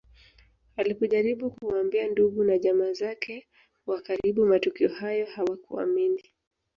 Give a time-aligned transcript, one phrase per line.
[0.77, 3.47] Alipojaribu kuwaambia ndugu na jamaa zake
[3.85, 6.23] wa karibu matukio hayo hawakuamini